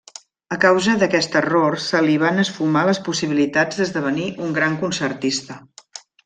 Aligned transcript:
A 0.53 0.55
causa 0.61 0.93
d'aquest 1.01 1.35
error 1.41 1.77
se 1.87 2.01
li 2.07 2.15
van 2.23 2.43
esfumar 2.45 2.85
les 2.87 3.01
possibilitats 3.11 3.83
d'esdevenir 3.83 4.27
un 4.47 4.57
gran 4.57 4.81
concertista. 4.87 5.61